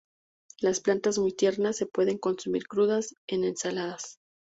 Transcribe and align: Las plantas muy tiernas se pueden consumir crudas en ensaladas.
Las 0.61 0.79
plantas 0.79 1.19
muy 1.19 1.31
tiernas 1.31 1.77
se 1.77 1.85
pueden 1.85 2.17
consumir 2.17 2.65
crudas 2.67 3.13
en 3.27 3.43
ensaladas. 3.43 4.17